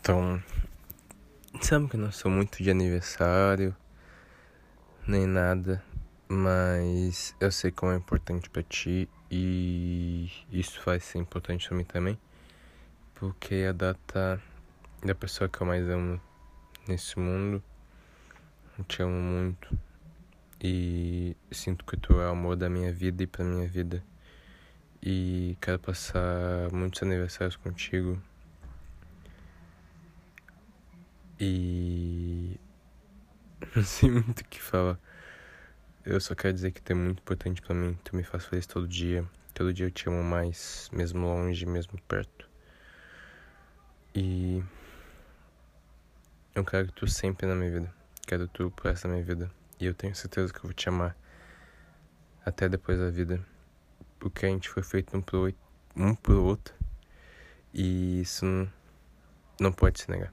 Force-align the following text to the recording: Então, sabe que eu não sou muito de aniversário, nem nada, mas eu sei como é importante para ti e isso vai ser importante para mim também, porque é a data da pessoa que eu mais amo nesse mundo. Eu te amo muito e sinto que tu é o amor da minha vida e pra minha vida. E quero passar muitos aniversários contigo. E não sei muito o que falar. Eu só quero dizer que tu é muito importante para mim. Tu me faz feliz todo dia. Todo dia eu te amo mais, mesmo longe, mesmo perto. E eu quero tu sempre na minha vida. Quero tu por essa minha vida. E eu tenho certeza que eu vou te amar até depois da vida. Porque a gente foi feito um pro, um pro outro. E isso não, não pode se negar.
Então, 0.00 0.42
sabe 1.60 1.86
que 1.86 1.96
eu 1.96 2.00
não 2.00 2.10
sou 2.10 2.30
muito 2.30 2.62
de 2.62 2.70
aniversário, 2.70 3.76
nem 5.06 5.26
nada, 5.26 5.84
mas 6.26 7.36
eu 7.38 7.52
sei 7.52 7.70
como 7.70 7.92
é 7.92 7.96
importante 7.96 8.48
para 8.48 8.62
ti 8.62 9.06
e 9.30 10.32
isso 10.50 10.80
vai 10.86 10.98
ser 11.00 11.18
importante 11.18 11.68
para 11.68 11.76
mim 11.76 11.84
também, 11.84 12.18
porque 13.14 13.56
é 13.56 13.68
a 13.68 13.72
data 13.72 14.42
da 15.04 15.14
pessoa 15.14 15.50
que 15.50 15.60
eu 15.60 15.66
mais 15.66 15.86
amo 15.86 16.18
nesse 16.88 17.18
mundo. 17.18 17.62
Eu 18.78 18.84
te 18.84 19.02
amo 19.02 19.20
muito 19.20 19.78
e 20.58 21.36
sinto 21.52 21.84
que 21.84 21.98
tu 21.98 22.14
é 22.14 22.26
o 22.26 22.30
amor 22.30 22.56
da 22.56 22.70
minha 22.70 22.90
vida 22.90 23.22
e 23.22 23.26
pra 23.26 23.44
minha 23.44 23.68
vida. 23.68 24.02
E 25.02 25.58
quero 25.60 25.78
passar 25.78 26.72
muitos 26.72 27.02
aniversários 27.02 27.56
contigo. 27.56 28.18
E 31.40 32.60
não 33.74 33.82
sei 33.82 34.10
muito 34.10 34.40
o 34.40 34.44
que 34.44 34.60
falar. 34.60 34.98
Eu 36.04 36.20
só 36.20 36.34
quero 36.34 36.52
dizer 36.52 36.70
que 36.70 36.82
tu 36.82 36.92
é 36.92 36.94
muito 36.94 37.20
importante 37.20 37.62
para 37.62 37.74
mim. 37.74 37.98
Tu 38.04 38.14
me 38.14 38.22
faz 38.22 38.44
feliz 38.44 38.66
todo 38.66 38.86
dia. 38.86 39.24
Todo 39.54 39.72
dia 39.72 39.86
eu 39.86 39.90
te 39.90 40.06
amo 40.08 40.22
mais, 40.22 40.90
mesmo 40.92 41.26
longe, 41.26 41.64
mesmo 41.64 42.00
perto. 42.02 42.48
E 44.14 44.62
eu 46.54 46.64
quero 46.64 46.92
tu 46.92 47.06
sempre 47.06 47.46
na 47.46 47.54
minha 47.54 47.70
vida. 47.70 47.94
Quero 48.26 48.46
tu 48.46 48.70
por 48.70 48.90
essa 48.90 49.08
minha 49.08 49.22
vida. 49.22 49.50
E 49.78 49.86
eu 49.86 49.94
tenho 49.94 50.14
certeza 50.14 50.52
que 50.52 50.58
eu 50.58 50.64
vou 50.64 50.74
te 50.74 50.88
amar 50.90 51.16
até 52.44 52.68
depois 52.68 52.98
da 52.98 53.08
vida. 53.08 53.44
Porque 54.18 54.44
a 54.44 54.48
gente 54.50 54.68
foi 54.68 54.82
feito 54.82 55.16
um 55.16 55.22
pro, 55.22 55.54
um 55.96 56.14
pro 56.14 56.44
outro. 56.44 56.74
E 57.72 58.20
isso 58.20 58.44
não, 58.44 58.72
não 59.58 59.72
pode 59.72 60.00
se 60.00 60.10
negar. 60.10 60.32